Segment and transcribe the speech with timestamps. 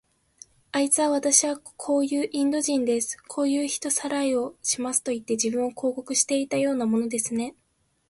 [0.71, 3.17] あいつは、わたしはこういうインド人です。
[3.27, 7.53] こういう人さらいをしますといって、自分を広告していたようなものですね。